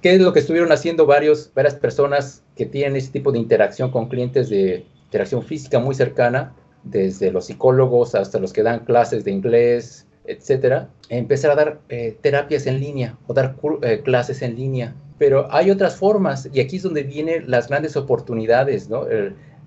¿qué 0.00 0.14
es 0.14 0.20
lo 0.20 0.32
que 0.32 0.40
estuvieron 0.40 0.72
haciendo 0.72 1.06
varios, 1.06 1.52
varias 1.54 1.74
personas 1.74 2.42
que 2.56 2.66
tienen 2.66 2.96
ese 2.96 3.12
tipo 3.12 3.30
de 3.30 3.38
interacción 3.38 3.90
con 3.90 4.08
clientes 4.08 4.48
de 4.48 4.86
interacción 5.04 5.42
física 5.42 5.78
muy 5.78 5.94
cercana, 5.94 6.54
desde 6.82 7.30
los 7.30 7.46
psicólogos 7.46 8.14
hasta 8.14 8.38
los 8.38 8.52
que 8.52 8.62
dan 8.62 8.84
clases 8.84 9.24
de 9.24 9.32
inglés, 9.32 10.06
etcétera, 10.24 10.88
empezar 11.08 11.52
a 11.52 11.54
dar 11.54 11.80
eh, 11.88 12.16
terapias 12.20 12.66
en 12.66 12.80
línea 12.80 13.16
o 13.26 13.34
dar 13.34 13.56
eh, 13.82 14.00
clases 14.02 14.42
en 14.42 14.56
línea. 14.56 14.94
Pero 15.18 15.46
hay 15.50 15.70
otras 15.70 15.96
formas 15.96 16.48
y 16.52 16.60
aquí 16.60 16.76
es 16.76 16.82
donde 16.82 17.02
vienen 17.02 17.50
las 17.50 17.68
grandes 17.68 17.96
oportunidades, 17.96 18.88
¿no? 18.88 19.06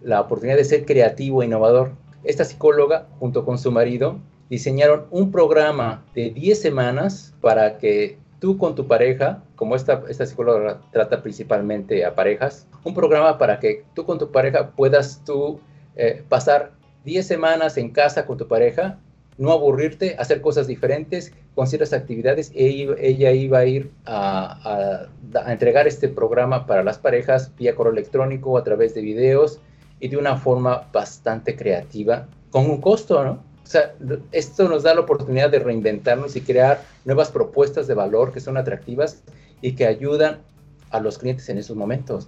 la 0.01 0.21
oportunidad 0.21 0.57
de 0.57 0.63
ser 0.63 0.85
creativo 0.85 1.41
e 1.41 1.45
innovador 1.45 1.93
esta 2.23 2.45
psicóloga, 2.45 3.07
junto 3.19 3.45
con 3.45 3.57
su 3.57 3.71
marido, 3.71 4.19
diseñaron 4.49 5.05
un 5.11 5.31
programa 5.31 6.05
de 6.15 6.31
10 6.31 6.59
semanas 6.59 7.33
para 7.41 7.77
que 7.77 8.17
tú 8.39 8.57
con 8.57 8.75
tu 8.75 8.87
pareja, 8.87 9.43
como 9.55 9.75
esta, 9.75 10.03
esta 10.09 10.25
psicóloga 10.25 10.81
trata 10.91 11.21
principalmente 11.21 12.05
a 12.05 12.15
parejas, 12.15 12.67
un 12.83 12.93
programa 12.93 13.37
para 13.37 13.59
que 13.59 13.83
tú 13.93 14.05
con 14.05 14.17
tu 14.17 14.31
pareja 14.31 14.71
puedas 14.71 15.23
tú 15.25 15.59
eh, 15.95 16.23
pasar 16.27 16.71
10 17.05 17.25
semanas 17.25 17.77
en 17.77 17.91
casa 17.91 18.25
con 18.25 18.37
tu 18.37 18.47
pareja, 18.47 18.99
no 19.37 19.51
aburrirte, 19.53 20.15
hacer 20.19 20.41
cosas 20.41 20.67
diferentes 20.67 21.31
con 21.55 21.65
ciertas 21.65 21.93
actividades. 21.93 22.51
Ella, 22.55 22.95
ella 22.99 23.31
iba 23.31 23.59
a 23.59 23.65
ir 23.65 23.91
a, 24.05 25.07
a, 25.45 25.51
entregar 25.51 25.87
este 25.87 26.09
programa 26.09 26.65
para 26.65 26.83
las 26.83 26.97
parejas 26.97 27.55
vía 27.55 27.73
correo 27.73 27.93
electrónico, 27.93 28.57
a 28.57 28.63
través 28.65 28.93
de 28.93 29.01
videos 29.01 29.61
y 29.99 30.07
de 30.07 30.17
una 30.17 30.37
forma 30.37 30.87
bastante 30.91 31.55
creativa, 31.55 32.27
con 32.51 32.69
un 32.69 32.81
costo, 32.81 33.23
¿no? 33.23 33.31
O 33.63 33.71
sea, 33.71 33.93
esto 34.31 34.67
nos 34.67 34.83
da 34.83 34.95
la 34.95 35.01
oportunidad 35.01 35.51
de 35.51 35.59
reinventarnos 35.59 36.35
y 36.35 36.41
crear 36.41 36.83
nuevas 37.05 37.29
propuestas 37.29 37.85
de 37.85 37.93
valor 37.93 38.31
que 38.33 38.39
son 38.39 38.57
atractivas 38.57 39.21
y 39.61 39.73
que 39.73 39.85
ayudan 39.85 40.39
a 40.89 40.99
los 40.99 41.19
clientes 41.19 41.47
en 41.49 41.59
esos 41.59 41.77
momentos. 41.77 42.27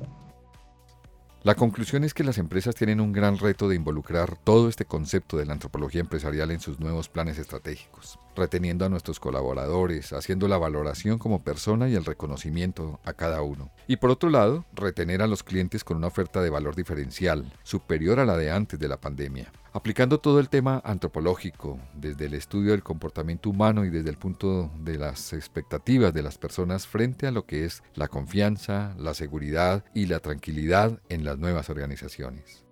La 1.43 1.55
conclusión 1.55 2.03
es 2.03 2.13
que 2.13 2.23
las 2.23 2.37
empresas 2.37 2.75
tienen 2.75 3.01
un 3.01 3.11
gran 3.11 3.39
reto 3.39 3.67
de 3.67 3.75
involucrar 3.75 4.37
todo 4.43 4.69
este 4.69 4.85
concepto 4.85 5.37
de 5.37 5.47
la 5.47 5.53
antropología 5.53 6.01
empresarial 6.01 6.51
en 6.51 6.59
sus 6.59 6.79
nuevos 6.79 7.09
planes 7.09 7.39
estratégicos, 7.39 8.19
reteniendo 8.35 8.85
a 8.85 8.89
nuestros 8.89 9.19
colaboradores, 9.19 10.13
haciendo 10.13 10.47
la 10.47 10.57
valoración 10.57 11.17
como 11.17 11.43
persona 11.43 11.89
y 11.89 11.95
el 11.95 12.05
reconocimiento 12.05 12.99
a 13.03 13.13
cada 13.13 13.41
uno. 13.41 13.71
Y 13.87 13.97
por 13.97 14.09
otro 14.09 14.29
lado, 14.29 14.65
retener 14.73 15.21
a 15.21 15.27
los 15.27 15.43
clientes 15.43 15.83
con 15.83 15.97
una 15.97 16.07
oferta 16.07 16.41
de 16.41 16.49
valor 16.49 16.75
diferencial, 16.75 17.51
superior 17.63 18.19
a 18.19 18.25
la 18.25 18.37
de 18.37 18.51
antes 18.51 18.79
de 18.79 18.87
la 18.87 18.99
pandemia, 18.99 19.51
aplicando 19.73 20.19
todo 20.19 20.39
el 20.39 20.49
tema 20.49 20.81
antropológico, 20.83 21.79
desde 21.93 22.25
el 22.25 22.33
estudio 22.33 22.71
del 22.71 22.83
comportamiento 22.83 23.49
humano 23.49 23.85
y 23.85 23.89
desde 23.89 24.09
el 24.09 24.17
punto 24.17 24.71
de 24.79 24.97
las 24.97 25.33
expectativas 25.33 26.13
de 26.13 26.23
las 26.23 26.37
personas 26.37 26.87
frente 26.87 27.27
a 27.27 27.31
lo 27.31 27.45
que 27.45 27.65
es 27.65 27.83
la 27.95 28.07
confianza, 28.07 28.95
la 28.97 29.13
seguridad 29.13 29.83
y 29.93 30.07
la 30.07 30.19
tranquilidad 30.19 30.99
en 31.09 31.23
las 31.23 31.37
nuevas 31.37 31.69
organizaciones. 31.69 32.65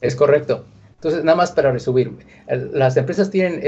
Es 0.00 0.14
correcto. 0.14 0.64
Entonces, 0.96 1.24
nada 1.24 1.36
más 1.36 1.52
para 1.52 1.72
resumir, 1.72 2.16
las 2.48 2.96
empresas 2.96 3.30
tienen, 3.30 3.60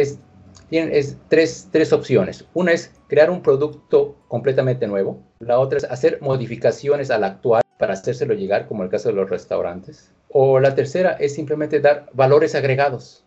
tienen 0.68 0.92
tres, 1.28 1.68
tres 1.70 1.92
opciones. 1.92 2.44
Una 2.54 2.72
es 2.72 2.92
crear 3.08 3.30
un 3.30 3.42
producto 3.42 4.16
completamente 4.28 4.86
nuevo. 4.86 5.22
La 5.40 5.58
otra 5.58 5.78
es 5.78 5.84
hacer 5.84 6.18
modificaciones 6.20 7.10
al 7.10 7.24
actual 7.24 7.62
para 7.78 7.94
hacérselo 7.94 8.34
llegar, 8.34 8.66
como 8.66 8.82
el 8.82 8.90
caso 8.90 9.08
de 9.08 9.14
los 9.14 9.30
restaurantes. 9.30 10.12
O 10.28 10.60
la 10.60 10.74
tercera 10.74 11.12
es 11.12 11.34
simplemente 11.34 11.80
dar 11.80 12.10
valores 12.12 12.54
agregados. 12.54 13.24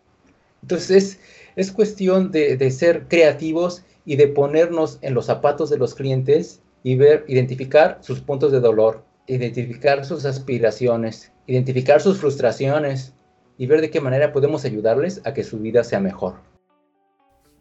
Entonces 0.61 1.19
es, 1.55 1.71
cuestión 1.71 2.31
de, 2.31 2.71
ser 2.71 3.07
creativos 3.07 3.83
y 4.05 4.15
de 4.15 4.27
ponernos 4.27 4.99
en 5.01 5.13
los 5.13 5.25
zapatos 5.25 5.69
de 5.69 5.77
los 5.77 5.95
clientes 5.95 6.61
y 6.83 6.95
ver, 6.95 7.25
identificar 7.27 7.97
sus 8.01 8.21
puntos 8.21 8.51
de 8.51 8.59
dolor, 8.59 9.03
identificar 9.27 10.05
sus 10.05 10.25
aspiraciones, 10.25 11.31
identificar 11.47 12.01
sus 12.01 12.17
frustraciones 12.19 13.13
y 13.57 13.65
ver 13.65 13.81
de 13.81 13.89
qué 13.89 14.01
manera 14.01 14.33
podemos 14.33 14.65
ayudarles 14.65 15.21
a 15.25 15.33
que 15.33 15.43
su 15.43 15.59
vida 15.59 15.83
sea 15.83 15.99
mejor. 15.99 16.50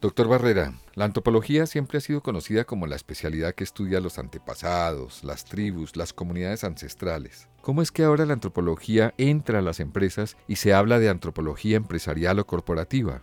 Doctor 0.01 0.29
Barrera, 0.29 0.73
la 0.95 1.05
antropología 1.05 1.67
siempre 1.67 1.99
ha 1.99 2.01
sido 2.01 2.23
conocida 2.23 2.65
como 2.65 2.87
la 2.87 2.97
especialidad 2.97 3.55
que 3.55 3.65
estudia 3.65 4.01
los 4.01 4.19
antepasados, 4.19 5.23
las 5.25 5.45
tribus, 5.45 5.95
las 5.95 6.15
comunidades 6.15 6.65
ancestrales. 6.65 7.49
¿Cómo 7.61 7.83
es 7.83 7.93
que 7.93 8.05
ahora 8.05 8.25
la 8.25 8.33
antropología 8.33 9.13
entra 9.19 9.59
a 9.59 9.63
las 9.63 9.79
empresas 9.79 10.39
y 10.49 10.57
se 10.57 10.73
habla 10.73 10.99
de 11.01 11.11
antropología 11.11 11.77
empresarial 11.77 12.39
o 12.39 12.47
corporativa? 12.47 13.23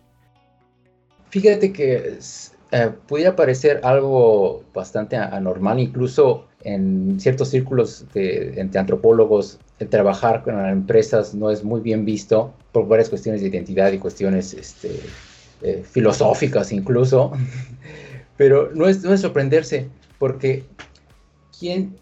Fíjate 1.32 1.74
que 1.74 2.20
eh, 2.72 2.92
pudiera 3.08 3.36
parecer 3.36 3.82
algo 3.84 4.64
bastante 4.72 5.16
anormal, 5.16 5.80
incluso 5.80 6.46
en 6.64 7.20
ciertos 7.20 7.50
círculos 7.50 8.06
de, 8.14 8.54
entre 8.62 8.80
antropólogos, 8.80 9.58
el 9.80 9.90
trabajar 9.90 10.44
con 10.44 10.64
empresas 10.64 11.34
no 11.34 11.50
es 11.50 11.64
muy 11.64 11.82
bien 11.82 12.06
visto 12.06 12.54
por 12.72 12.88
varias 12.88 13.10
cuestiones 13.10 13.42
de 13.42 13.48
identidad 13.48 13.92
y 13.92 13.98
cuestiones 13.98 14.54
este, 14.54 15.02
eh, 15.62 15.84
filosóficas 15.90 16.72
incluso, 16.72 17.32
pero 18.38 18.72
no 18.74 18.88
es, 18.88 19.04
no 19.04 19.14
es 19.14 19.22
sorprenderse, 19.22 19.88
porque 20.20 20.64
¿quién, 21.58 21.96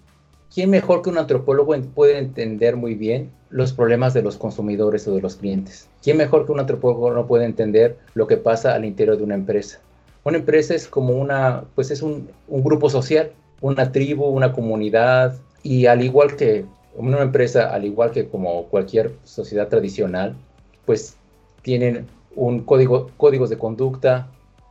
¿quién 0.53 0.69
mejor 0.69 1.01
que 1.01 1.09
un 1.09 1.17
antropólogo 1.17 1.75
puede 1.93 2.17
entender 2.17 2.75
muy 2.75 2.95
bien 2.95 3.29
los 3.49 3.73
problemas 3.73 4.13
de 4.13 4.21
los 4.21 4.37
consumidores 4.37 5.07
o 5.07 5.15
de 5.15 5.21
los 5.21 5.35
clientes? 5.35 5.87
¿Quién 6.03 6.17
mejor 6.17 6.45
que 6.45 6.51
un 6.51 6.59
antropólogo 6.59 7.11
no 7.13 7.27
puede 7.27 7.45
entender 7.45 7.97
lo 8.13 8.27
que 8.27 8.37
pasa 8.37 8.75
al 8.75 8.85
interior 8.85 9.17
de 9.17 9.23
una 9.23 9.35
empresa? 9.35 9.79
Una 10.23 10.37
empresa 10.37 10.73
es 10.73 10.87
como 10.87 11.13
una, 11.13 11.63
pues 11.75 11.91
es 11.91 12.01
un, 12.01 12.29
un 12.47 12.63
grupo 12.63 12.89
social, 12.89 13.31
una 13.61 13.91
tribu, 13.91 14.25
una 14.25 14.51
comunidad, 14.51 15.35
y 15.63 15.85
al 15.85 16.03
igual 16.03 16.35
que 16.35 16.65
una 16.95 17.21
empresa, 17.21 17.73
al 17.73 17.85
igual 17.85 18.11
que 18.11 18.27
como 18.27 18.65
cualquier 18.65 19.13
sociedad 19.23 19.67
tradicional, 19.67 20.35
pues 20.85 21.15
tienen 21.61 22.07
un 22.35 22.61
código, 22.61 23.09
códigos 23.17 23.49
de 23.49 23.57
conducta, 23.57 24.29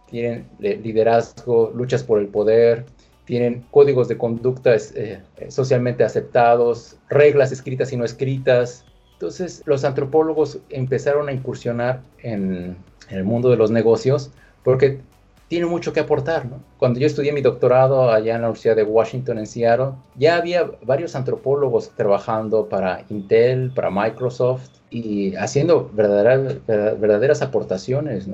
tienen 0.09 0.47
liderazgo, 0.59 1.73
luchas 1.75 2.03
por 2.03 2.21
el 2.21 2.29
poder, 2.29 2.85
tienen 3.25 3.65
códigos 3.71 4.09
de 4.09 4.19
conducta 4.19 4.75
eh, 4.77 5.23
socialmente 5.49 6.05
aceptados, 6.05 6.97
reglas 7.09 7.53
escritas 7.53 7.93
y 7.93 7.97
no 7.97 8.05
escritas. 8.05 8.85
Entonces 9.15 9.63
los 9.65 9.85
antropólogos 9.85 10.59
empezaron 10.69 11.29
a 11.29 11.33
incursionar 11.33 12.03
en, 12.23 12.77
en 13.09 13.19
el 13.19 13.25
mundo 13.25 13.51
de 13.51 13.57
los 13.57 13.71
negocios 13.71 14.31
porque 14.63 15.01
tiene 15.49 15.67
mucho 15.67 15.93
que 15.93 16.01
aportar. 16.01 16.47
Cuando 16.79 17.01
yo 17.01 17.07
estudié 17.07 17.33
mi 17.33 17.41
doctorado 17.41 18.11
allá 18.11 18.35
en 18.35 18.43
la 18.43 18.49
Universidad 18.49 18.77
de 18.77 18.83
Washington, 18.83 19.39
en 19.39 19.47
Seattle, 19.47 19.93
ya 20.17 20.37
había 20.37 20.71
varios 20.83 21.15
antropólogos 21.15 21.91
trabajando 21.91 22.69
para 22.69 23.05
Intel, 23.09 23.71
para 23.75 23.91
Microsoft 23.91 24.71
y 24.95 25.35
haciendo 25.35 25.91
verdaderas, 25.93 26.65
verdaderas 26.67 27.43
aportaciones. 27.43 28.29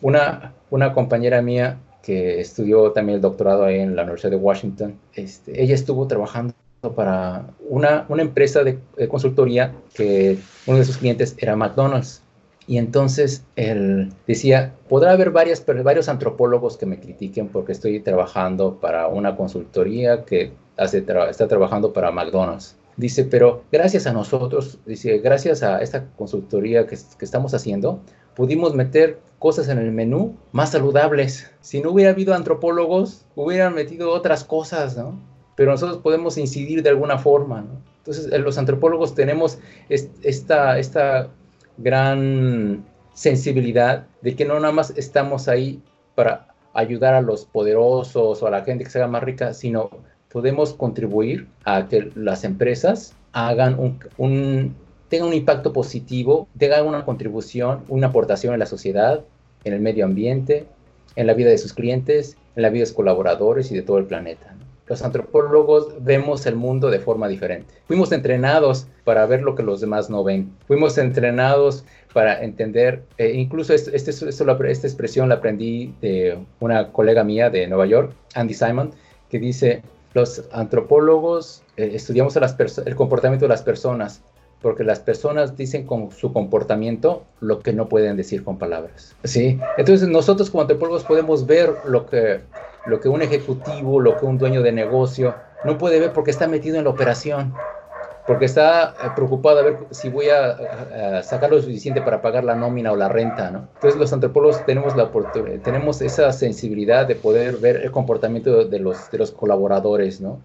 Una, 0.00 0.54
una 0.70 0.92
compañera 0.92 1.42
mía 1.42 1.80
que 2.02 2.38
estudió 2.40 2.92
también 2.92 3.16
el 3.16 3.20
doctorado 3.20 3.64
ahí 3.64 3.80
en 3.80 3.96
la 3.96 4.02
Universidad 4.02 4.30
de 4.30 4.36
Washington, 4.36 4.94
este, 5.14 5.60
ella 5.60 5.74
estuvo 5.74 6.06
trabajando 6.06 6.54
para 6.94 7.46
una, 7.68 8.06
una 8.08 8.22
empresa 8.22 8.62
de, 8.62 8.78
de, 8.96 9.08
consultoría 9.08 9.74
que 9.94 10.38
uno 10.66 10.78
de 10.78 10.84
sus 10.84 10.98
clientes 10.98 11.34
era 11.38 11.56
McDonald's. 11.56 12.22
Y 12.68 12.78
entonces 12.78 13.44
él 13.56 14.12
decía, 14.26 14.72
podrá 14.88 15.12
haber 15.12 15.32
varias, 15.32 15.64
varios 15.66 16.08
antropólogos 16.08 16.76
que 16.76 16.86
me 16.86 17.00
critiquen 17.00 17.48
porque 17.48 17.72
estoy 17.72 17.98
trabajando 18.00 18.76
para 18.80 19.08
una 19.08 19.36
consultoría 19.36 20.24
que 20.24 20.52
hace 20.76 20.98
está 20.98 21.48
trabajando 21.48 21.92
para 21.92 22.12
McDonald's. 22.12 22.76
Dice, 22.96 23.24
pero 23.24 23.64
gracias 23.72 24.06
a 24.06 24.12
nosotros, 24.12 24.78
dice, 24.86 25.18
gracias 25.18 25.62
a 25.62 25.80
esta 25.80 26.06
consultoría 26.16 26.86
que, 26.86 26.96
que 27.18 27.24
estamos 27.24 27.52
haciendo, 27.54 28.00
pudimos 28.34 28.74
meter 28.74 29.20
cosas 29.38 29.68
en 29.68 29.78
el 29.78 29.92
menú 29.92 30.36
más 30.52 30.70
saludables. 30.70 31.50
Si 31.60 31.80
no 31.80 31.90
hubiera 31.90 32.10
habido 32.10 32.34
antropólogos, 32.34 33.26
hubieran 33.34 33.74
metido 33.74 34.12
otras 34.12 34.44
cosas, 34.44 34.96
¿no? 34.96 35.20
Pero 35.56 35.72
nosotros 35.72 35.98
podemos 35.98 36.38
incidir 36.38 36.82
de 36.82 36.90
alguna 36.90 37.18
forma, 37.18 37.62
¿no? 37.62 37.80
Entonces, 37.98 38.26
los 38.38 38.58
antropólogos 38.58 39.14
tenemos 39.14 39.58
esta, 39.88 40.78
esta 40.78 41.30
gran 41.78 42.84
sensibilidad 43.14 44.06
de 44.20 44.36
que 44.36 44.44
no 44.44 44.60
nada 44.60 44.72
más 44.72 44.92
estamos 44.96 45.48
ahí 45.48 45.82
para 46.14 46.48
ayudar 46.74 47.14
a 47.14 47.22
los 47.22 47.46
poderosos 47.46 48.42
o 48.42 48.46
a 48.46 48.50
la 48.50 48.62
gente 48.62 48.84
que 48.84 48.90
se 48.90 48.98
haga 48.98 49.08
más 49.08 49.22
rica, 49.22 49.54
sino 49.54 49.90
podemos 50.34 50.74
contribuir 50.74 51.46
a 51.64 51.86
que 51.86 52.10
las 52.16 52.42
empresas 52.42 53.14
hagan 53.32 53.78
un, 54.18 54.74
tengan 55.08 55.28
un 55.28 55.34
impacto 55.34 55.72
positivo, 55.72 56.48
tengan 56.58 56.88
una 56.88 57.04
contribución, 57.04 57.84
una 57.88 58.08
aportación 58.08 58.52
en 58.52 58.58
la 58.58 58.66
sociedad, 58.66 59.22
en 59.62 59.74
el 59.74 59.80
medio 59.80 60.04
ambiente, 60.04 60.66
en 61.14 61.28
la 61.28 61.34
vida 61.34 61.50
de 61.50 61.58
sus 61.58 61.72
clientes, 61.72 62.36
en 62.56 62.62
la 62.62 62.70
vida 62.70 62.80
de 62.80 62.86
sus 62.86 62.96
colaboradores 62.96 63.70
y 63.70 63.76
de 63.76 63.82
todo 63.82 63.98
el 63.98 64.06
planeta 64.06 64.56
los 64.86 65.02
antropólogos 65.02 66.04
vemos 66.04 66.44
el 66.46 66.56
mundo 66.56 66.90
de 66.90 66.98
forma 66.98 67.26
diferente. 67.28 67.74
Fuimos 67.86 68.12
entrenados 68.12 68.86
para 69.04 69.24
ver 69.26 69.42
lo 69.42 69.54
que 69.54 69.62
los 69.62 69.80
demás 69.80 70.10
no 70.10 70.22
ven. 70.22 70.52
Fuimos 70.66 70.98
entrenados 70.98 71.84
para 72.12 72.42
entender, 72.44 73.02
eh, 73.16 73.32
incluso 73.34 73.72
este, 73.72 73.96
este, 73.96 74.10
esta 74.10 74.86
expresión 74.86 75.28
la 75.30 75.36
aprendí 75.36 75.94
de 76.02 76.38
una 76.60 76.92
colega 76.92 77.24
mía 77.24 77.48
de 77.48 77.66
Nueva 77.66 77.86
York, 77.86 78.12
Andy 78.34 78.54
Simon, 78.54 78.90
que 79.30 79.38
dice, 79.38 79.82
los 80.14 80.44
antropólogos 80.52 81.62
eh, 81.76 81.90
estudiamos 81.94 82.36
el 82.36 82.96
comportamiento 82.96 83.44
de 83.44 83.48
las 83.48 83.62
personas, 83.62 84.22
porque 84.62 84.84
las 84.84 85.00
personas 85.00 85.56
dicen 85.56 85.84
con 85.84 86.10
su 86.10 86.32
comportamiento 86.32 87.24
lo 87.40 87.60
que 87.60 87.72
no 87.72 87.88
pueden 87.88 88.16
decir 88.16 88.42
con 88.42 88.56
palabras. 88.56 89.14
¿sí? 89.24 89.58
Entonces 89.76 90.08
nosotros 90.08 90.50
como 90.50 90.62
antropólogos 90.62 91.04
podemos 91.04 91.46
ver 91.46 91.74
lo 91.84 92.06
que 92.06 92.40
lo 92.86 93.00
que 93.00 93.08
un 93.08 93.22
ejecutivo, 93.22 94.00
lo 94.00 94.16
que 94.16 94.26
un 94.26 94.38
dueño 94.38 94.62
de 94.62 94.72
negocio 94.72 95.34
no 95.64 95.78
puede 95.78 95.98
ver 95.98 96.12
porque 96.12 96.30
está 96.30 96.46
metido 96.46 96.76
en 96.76 96.84
la 96.84 96.90
operación. 96.90 97.54
Porque 98.26 98.46
está 98.46 98.94
eh, 99.02 99.08
preocupado 99.14 99.58
a 99.58 99.62
ver 99.62 99.78
si 99.90 100.08
voy 100.08 100.28
a, 100.28 101.22
sacar 101.22 101.50
lo 101.50 101.60
suficiente 101.60 102.00
para 102.00 102.22
pagar 102.22 102.44
la 102.44 102.54
nómina 102.54 102.92
o 102.92 102.96
la 102.96 103.08
renta, 103.08 103.50
¿no? 103.50 103.68
Entonces 103.74 103.98
los 103.98 104.12
antropólogos 104.12 104.64
tenemos 104.64 104.96
la 104.96 105.04
oportunidad, 105.04 105.60
tenemos 105.60 106.00
esa 106.00 106.32
sensibilidad 106.32 107.06
de 107.06 107.16
poder 107.16 107.56
ver 107.56 107.76
el 107.76 107.90
comportamiento 107.90 108.64
de 108.64 108.78
los, 108.78 109.10
de 109.10 109.18
los 109.18 109.30
colaboradores, 109.30 110.20
¿no? 110.20 110.40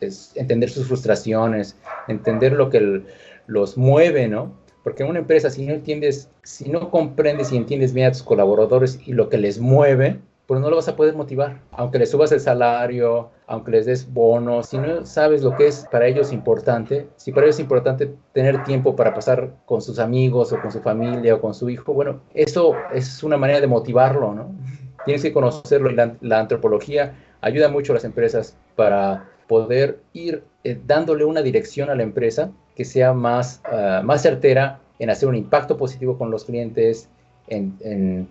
Es 0.00 0.32
entender 0.34 0.68
sus 0.70 0.88
frustraciones, 0.88 1.76
entender 2.08 2.52
lo 2.52 2.68
que 2.68 3.02
los 3.46 3.76
mueve, 3.76 4.28
¿no? 4.28 4.52
Porque 4.82 5.04
en 5.04 5.10
una 5.10 5.20
empresa, 5.20 5.48
si 5.48 5.64
no 5.64 5.72
entiendes, 5.72 6.28
si 6.42 6.68
no 6.68 6.90
comprendes 6.90 7.52
y 7.52 7.56
entiendes 7.56 7.92
bien 7.92 8.08
a 8.08 8.12
tus 8.12 8.22
colaboradores 8.22 8.98
y 9.06 9.12
lo 9.12 9.28
que 9.28 9.38
les 9.38 9.60
mueve, 9.60 10.18
pues 10.46 10.60
no 10.60 10.70
lo 10.70 10.76
vas 10.76 10.88
a 10.88 10.96
poder 10.96 11.14
motivar. 11.14 11.60
Aunque 11.72 11.98
les 11.98 12.10
subas 12.10 12.32
el 12.32 12.40
salario, 12.40 13.30
aunque 13.46 13.70
les 13.70 13.86
des 13.86 14.12
bonos, 14.12 14.66
si 14.66 14.78
no 14.78 15.06
sabes 15.06 15.42
lo 15.42 15.56
que 15.56 15.66
es 15.66 15.86
para 15.90 16.06
ellos 16.06 16.32
importante, 16.32 17.08
si 17.16 17.32
para 17.32 17.46
ellos 17.46 17.56
es 17.56 17.60
importante 17.60 18.14
tener 18.32 18.62
tiempo 18.64 18.96
para 18.96 19.14
pasar 19.14 19.52
con 19.66 19.80
sus 19.80 19.98
amigos 19.98 20.52
o 20.52 20.60
con 20.60 20.72
su 20.72 20.80
familia 20.80 21.34
o 21.34 21.40
con 21.40 21.54
su 21.54 21.70
hijo, 21.70 21.92
bueno, 21.94 22.20
eso 22.34 22.74
es 22.92 23.22
una 23.22 23.36
manera 23.36 23.60
de 23.60 23.66
motivarlo, 23.66 24.34
¿no? 24.34 24.54
Tienes 25.04 25.22
que 25.22 25.32
conocerlo 25.32 25.90
y 25.90 25.94
la, 25.94 26.38
antropología 26.38 27.14
ayuda 27.40 27.68
mucho 27.68 27.92
a 27.92 27.94
las 27.94 28.04
empresas 28.04 28.56
para 28.76 29.28
poder 29.48 30.00
ir 30.12 30.44
eh, 30.64 30.78
dándole 30.86 31.24
una 31.24 31.42
dirección 31.42 31.90
a 31.90 31.94
la 31.94 32.04
empresa 32.04 32.50
que 32.76 32.84
sea 32.84 33.12
más, 33.12 33.60
ah, 33.64 34.00
más 34.04 34.22
certera 34.22 34.80
en 34.98 35.10
hacer 35.10 35.28
un 35.28 35.34
impacto 35.34 35.76
positivo 35.76 36.16
con 36.16 36.30
los 36.30 36.44
clientes, 36.44 37.08
en, 37.48 37.76
en, 37.80 38.28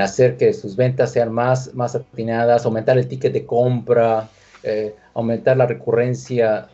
hacer 0.00 0.36
que 0.36 0.52
sus 0.52 0.76
ventas 0.76 1.12
sean 1.12 1.32
más, 1.32 1.74
más 1.74 1.94
atinadas, 1.94 2.64
aumentar 2.64 2.96
el 2.98 3.06
ticket 3.06 3.32
de 3.32 3.44
compra, 3.44 4.28
eh, 4.62 4.94
aumentar 5.12 5.56
la 5.56 5.66
recurrencia 5.66 6.68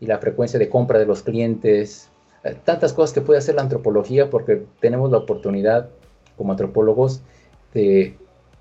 y 0.00 0.06
la 0.06 0.18
frecuencia 0.18 0.58
de 0.58 0.68
compra 0.68 0.98
de 0.98 1.06
los 1.06 1.22
clientes. 1.22 2.10
Eh, 2.44 2.56
tantas 2.64 2.92
cosas 2.92 3.12
que 3.14 3.20
puede 3.20 3.38
hacer 3.38 3.54
la 3.54 3.62
antropología 3.62 4.30
porque 4.30 4.64
tenemos 4.80 5.10
la 5.10 5.18
oportunidad 5.18 5.88
como 6.36 6.52
antropólogos 6.52 7.22
de 7.72 8.16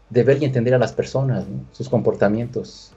ver 0.10 0.42
y 0.42 0.46
entender 0.46 0.74
a 0.74 0.78
las 0.78 0.92
personas, 0.92 1.46
sus 1.72 1.90
comportamientos. 1.90 2.94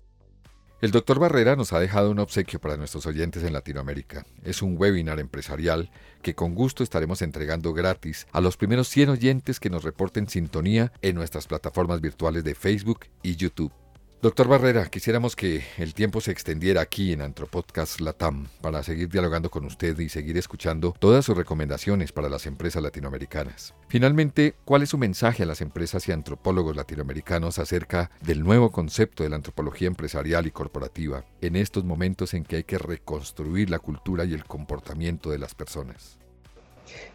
El 0.81 0.93
doctor 0.93 1.19
Barrera 1.19 1.57
nos 1.57 1.73
ha 1.73 1.81
dejado 1.81 2.09
un 2.13 2.21
obsequio 2.21 2.61
para 2.61 2.77
nuestros 2.77 3.05
oyentes 3.07 3.43
en 3.43 3.53
Latinoamérica. 3.53 4.25
Es 4.45 4.63
un 4.63 4.77
webinar 4.79 5.19
empresarial 5.19 5.91
que 6.23 6.37
con 6.37 6.55
gusto 6.55 6.85
estaremos 6.85 7.21
entregando 7.21 7.73
gratis 7.73 8.29
a 8.31 8.41
los 8.41 8.57
primeros 8.57 8.87
100 8.87 9.09
oyentes 9.09 9.59
que 9.59 9.71
nos 9.71 9.83
reporten 9.83 10.29
sintonía 10.29 10.93
en 11.03 11.17
nuestras 11.17 11.49
plataformas 11.49 12.01
virtuales 12.01 12.45
de 12.45 12.55
Facebook 12.55 13.07
y 13.25 13.35
YouTube. 13.35 13.73
Doctor 14.21 14.49
Barrera, 14.49 14.87
quisiéramos 14.87 15.37
que 15.37 15.63
el 15.77 15.95
tiempo 15.95 16.21
se 16.21 16.33
extendiera 16.33 16.81
aquí 16.81 17.13
en 17.13 17.21
Antropodcast 17.21 18.01
Latam 18.01 18.49
para 18.61 18.83
seguir 18.83 19.09
dialogando 19.09 19.49
con 19.49 19.65
usted 19.65 19.97
y 20.01 20.09
seguir 20.09 20.37
escuchando 20.37 20.93
todas 20.99 21.25
sus 21.25 21.37
recomendaciones 21.37 22.11
para 22.11 22.29
las 22.29 22.45
empresas 22.47 22.83
latinoamericanas. 22.83 23.77
Finalmente, 23.87 24.57
¿cuál 24.65 24.83
es 24.83 24.89
su 24.89 24.99
mensaje 24.99 25.45
a 25.45 25.47
las 25.47 25.61
empresas 25.61 26.09
y 26.09 26.13
antropólogos 26.13 26.75
latinoamericanos 26.75 27.61
acerca 27.61 28.11
del 28.21 28.43
nuevo 28.43 28.73
concepto 28.73 29.23
de 29.23 29.29
la 29.29 29.37
antropología 29.37 29.87
empresarial 29.87 30.49
y 30.49 30.51
corporativa 30.51 31.23
en 31.41 31.55
estos 31.55 31.85
momentos 31.85 32.35
en 32.35 32.43
que 32.43 32.57
hay 32.57 32.65
que 32.65 32.79
reconstruir 32.79 33.71
la 33.71 33.79
cultura 33.79 34.25
y 34.25 34.35
el 34.35 34.43
comportamiento 34.43 35.31
de 35.31 35.39
las 35.39 35.55
personas? 35.55 36.19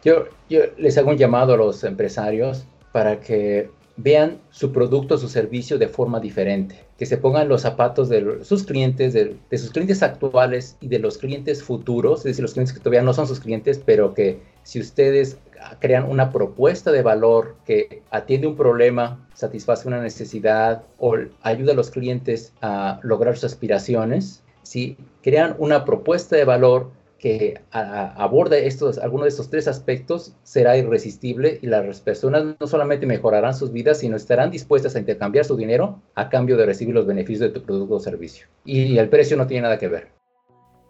Yo, 0.02 0.24
yo 0.48 0.60
les 0.78 0.96
hago 0.96 1.10
un 1.10 1.18
llamado 1.18 1.52
a 1.52 1.58
los 1.58 1.84
empresarios 1.84 2.64
para 2.92 3.20
que 3.20 3.68
vean 3.96 4.40
su 4.50 4.72
producto, 4.72 5.18
su 5.18 5.28
servicio 5.28 5.78
de 5.78 5.88
forma 5.88 6.18
diferente, 6.18 6.84
que 6.98 7.06
se 7.06 7.16
pongan 7.16 7.48
los 7.48 7.62
zapatos 7.62 8.08
de 8.08 8.44
sus 8.44 8.64
clientes, 8.64 9.12
de, 9.12 9.36
sus 9.58 9.70
clientes 9.70 10.02
actuales 10.02 10.76
y 10.80 10.88
de 10.88 10.98
los 10.98 11.18
clientes 11.18 11.62
futuros, 11.62 12.20
es 12.20 12.24
decir, 12.24 12.42
los 12.42 12.54
clientes 12.54 12.74
que 12.74 12.80
todavía 12.80 13.02
no 13.02 13.14
son 13.14 13.26
sus 13.26 13.40
clientes, 13.40 13.80
pero 13.84 14.14
que 14.14 14.40
si 14.64 14.80
ustedes 14.80 15.38
crean 15.78 16.10
una 16.10 16.32
propuesta 16.32 16.90
de 16.90 17.02
valor 17.02 17.56
que 17.64 18.02
atiende 18.10 18.46
un 18.46 18.56
problema, 18.56 19.26
satisface 19.34 19.86
una 19.86 20.02
necesidad 20.02 20.82
o 20.98 21.16
ayuda 21.42 21.72
a 21.72 21.76
los 21.76 21.90
clientes 21.90 22.52
a 22.60 22.98
lograr 23.02 23.34
sus 23.34 23.44
aspiraciones, 23.44 24.42
si 24.62 24.96
crean 25.22 25.54
una 25.58 25.84
propuesta 25.84 26.36
de 26.36 26.44
valor 26.44 26.90
que 27.24 27.62
aborde 27.70 28.66
estos, 28.66 28.98
algunos 28.98 29.24
de 29.24 29.28
estos 29.30 29.48
tres 29.48 29.66
aspectos 29.66 30.34
será 30.42 30.76
irresistible 30.76 31.58
y 31.62 31.68
las 31.68 32.02
personas 32.02 32.54
no 32.60 32.66
solamente 32.66 33.06
mejorarán 33.06 33.54
sus 33.54 33.72
vidas, 33.72 33.96
sino 34.00 34.14
estarán 34.14 34.50
dispuestas 34.50 34.94
a 34.94 34.98
intercambiar 34.98 35.46
su 35.46 35.56
dinero 35.56 36.02
a 36.14 36.28
cambio 36.28 36.58
de 36.58 36.66
recibir 36.66 36.94
los 36.94 37.06
beneficios 37.06 37.40
de 37.40 37.48
tu 37.48 37.64
producto 37.64 37.94
o 37.94 38.00
servicio. 38.00 38.46
Y 38.66 38.98
el 38.98 39.08
precio 39.08 39.38
no 39.38 39.46
tiene 39.46 39.62
nada 39.62 39.78
que 39.78 39.88
ver. 39.88 40.13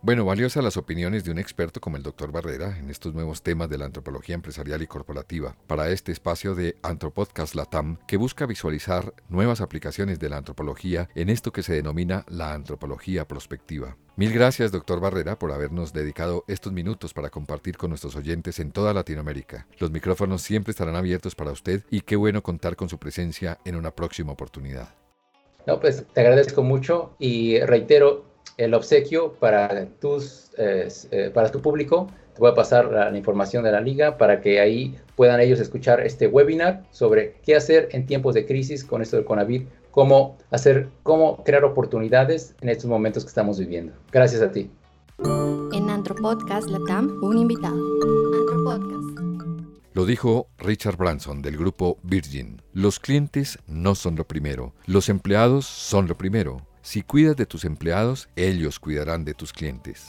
Bueno, 0.04 0.26
valiosas 0.26 0.62
las 0.62 0.76
opiniones 0.76 1.24
de 1.24 1.30
un 1.30 1.38
experto 1.38 1.80
como 1.80 1.96
el 1.96 2.02
doctor 2.02 2.30
Barrera 2.30 2.76
en 2.78 2.90
estos 2.90 3.14
nuevos 3.14 3.40
temas 3.40 3.70
de 3.70 3.78
la 3.78 3.86
antropología 3.86 4.34
empresarial 4.34 4.82
y 4.82 4.86
corporativa 4.86 5.56
para 5.66 5.88
este 5.88 6.12
espacio 6.12 6.54
de 6.54 6.76
Antropodcast 6.82 7.54
Latam 7.54 7.96
que 8.06 8.18
busca 8.18 8.44
visualizar 8.44 9.14
nuevas 9.30 9.62
aplicaciones 9.62 10.20
de 10.20 10.28
la 10.28 10.36
antropología 10.36 11.08
en 11.14 11.30
esto 11.30 11.52
que 11.52 11.62
se 11.62 11.72
denomina 11.72 12.26
la 12.28 12.52
antropología 12.52 13.26
prospectiva. 13.26 13.96
Mil 14.16 14.30
gracias, 14.30 14.72
doctor 14.72 15.00
Barrera, 15.00 15.38
por 15.38 15.52
habernos 15.52 15.94
dedicado 15.94 16.44
estos 16.48 16.74
minutos 16.74 17.14
para 17.14 17.30
compartir 17.30 17.78
con 17.78 17.88
nuestros 17.88 18.14
oyentes 18.14 18.60
en 18.60 18.72
toda 18.72 18.92
Latinoamérica. 18.92 19.66
Los 19.78 19.90
micrófonos 19.90 20.42
siempre 20.42 20.72
estarán 20.72 20.96
abiertos 20.96 21.34
para 21.34 21.50
usted 21.50 21.82
y 21.90 22.02
qué 22.02 22.16
bueno 22.16 22.42
contar 22.42 22.76
con 22.76 22.90
su 22.90 22.98
presencia 22.98 23.58
en 23.64 23.74
una 23.74 23.90
próxima 23.90 24.32
oportunidad. 24.32 24.94
No, 25.66 25.80
pues 25.80 26.04
te 26.12 26.20
agradezco 26.20 26.62
mucho 26.62 27.16
y 27.18 27.58
reitero 27.60 28.33
el 28.56 28.74
obsequio 28.74 29.32
para, 29.34 29.86
tus, 30.00 30.50
eh, 30.58 30.88
eh, 31.10 31.30
para 31.32 31.50
tu 31.50 31.60
público. 31.60 32.08
Te 32.34 32.40
voy 32.40 32.50
a 32.50 32.54
pasar 32.54 32.90
la, 32.90 33.16
información 33.16 33.62
de 33.62 33.70
la 33.70 33.80
liga 33.80 34.18
para 34.18 34.40
que 34.40 34.60
ahí 34.60 34.96
puedan 35.14 35.40
ellos 35.40 35.60
escuchar 35.60 36.00
este 36.00 36.26
webinar 36.26 36.82
sobre 36.90 37.36
qué 37.44 37.54
hacer 37.54 37.88
en 37.92 38.06
tiempos 38.06 38.34
de 38.34 38.44
crisis 38.44 38.84
con 38.84 39.02
esto 39.02 39.16
del 39.16 39.24
Conavid, 39.24 39.64
cómo 39.92 40.36
hacer, 40.50 40.88
cómo 41.04 41.44
crear 41.44 41.64
oportunidades 41.64 42.56
en 42.60 42.70
estos 42.70 42.86
momentos 42.86 43.24
que 43.24 43.28
estamos 43.28 43.58
viviendo. 43.58 43.92
Gracias 44.10 44.42
a 44.42 44.50
ti. 44.50 44.68
En 45.72 45.90
Antropodcast 45.90 46.68
Latam, 46.68 47.20
un 47.22 47.38
invitado. 47.38 47.76
Antropodcast. 48.40 49.04
Lo 49.92 50.04
dijo 50.04 50.48
Richard 50.58 50.96
Branson 50.96 51.40
del 51.40 51.56
grupo 51.56 51.98
Virgin. 52.02 52.60
Los 52.72 52.98
clientes 52.98 53.60
no 53.68 53.94
son 53.94 54.16
lo 54.16 54.24
primero, 54.24 54.74
los 54.86 55.08
empleados 55.08 55.66
son 55.66 56.08
lo 56.08 56.16
primero. 56.16 56.66
Si 56.84 57.02
cuidas 57.02 57.34
de 57.34 57.46
tus 57.46 57.64
empleados, 57.64 58.28
ellos 58.36 58.78
cuidarán 58.78 59.24
de 59.24 59.32
tus 59.32 59.54
clientes. 59.54 60.04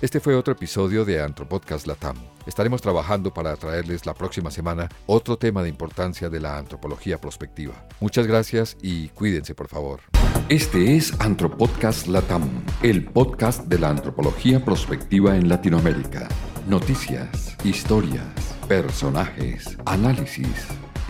Este 0.00 0.20
fue 0.20 0.36
otro 0.36 0.52
episodio 0.52 1.04
de 1.04 1.20
Antropodcast 1.20 1.88
Latam. 1.88 2.16
Estaremos 2.46 2.80
trabajando 2.80 3.34
para 3.34 3.56
traerles 3.56 4.06
la 4.06 4.14
próxima 4.14 4.52
semana 4.52 4.88
otro 5.06 5.36
tema 5.36 5.64
de 5.64 5.68
importancia 5.68 6.30
de 6.30 6.38
la 6.38 6.56
antropología 6.56 7.20
prospectiva. 7.20 7.74
Muchas 7.98 8.28
gracias 8.28 8.76
y 8.80 9.08
cuídense 9.08 9.56
por 9.56 9.66
favor. 9.66 10.02
Este 10.48 10.96
es 10.96 11.12
Antropodcast 11.18 12.06
Latam, 12.06 12.48
el 12.84 13.04
podcast 13.04 13.64
de 13.64 13.80
la 13.80 13.90
antropología 13.90 14.64
prospectiva 14.64 15.36
en 15.36 15.48
Latinoamérica. 15.48 16.28
Noticias, 16.68 17.56
historias, 17.64 18.22
personajes, 18.68 19.76
análisis. 19.84 20.68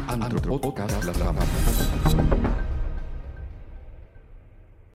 Antropodcast 0.09 1.05
Latam. 1.05 1.37